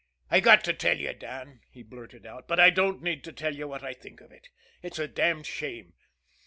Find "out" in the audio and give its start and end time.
2.25-2.47